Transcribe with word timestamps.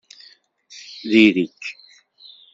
Diri-k! 1.09 1.61